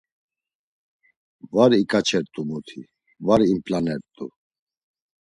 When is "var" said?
1.53-1.71, 3.25-3.41